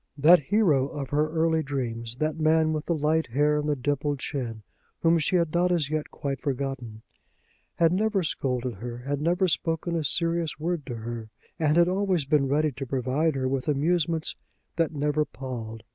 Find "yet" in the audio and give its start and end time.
5.91-6.09